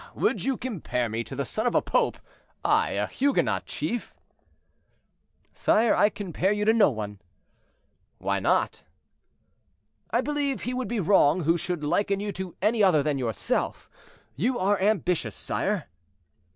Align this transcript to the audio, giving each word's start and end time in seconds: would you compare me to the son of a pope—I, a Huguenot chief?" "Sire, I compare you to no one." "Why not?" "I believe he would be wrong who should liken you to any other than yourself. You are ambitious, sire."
would 0.15 0.43
you 0.43 0.57
compare 0.57 1.07
me 1.07 1.23
to 1.23 1.35
the 1.35 1.45
son 1.45 1.67
of 1.67 1.75
a 1.75 1.81
pope—I, 1.83 2.93
a 2.93 3.05
Huguenot 3.05 3.67
chief?" 3.67 4.15
"Sire, 5.53 5.93
I 5.95 6.09
compare 6.09 6.51
you 6.51 6.65
to 6.65 6.73
no 6.73 6.89
one." 6.89 7.19
"Why 8.17 8.39
not?" 8.39 8.81
"I 10.09 10.21
believe 10.21 10.63
he 10.63 10.73
would 10.73 10.87
be 10.87 10.99
wrong 10.99 11.41
who 11.43 11.55
should 11.55 11.83
liken 11.83 12.19
you 12.19 12.31
to 12.31 12.55
any 12.63 12.83
other 12.83 13.03
than 13.03 13.19
yourself. 13.19 13.91
You 14.35 14.57
are 14.57 14.81
ambitious, 14.81 15.35
sire." 15.35 15.87